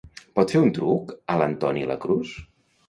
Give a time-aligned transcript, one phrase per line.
[0.39, 2.37] Pots fer un truc a l'Antoni La Cruz?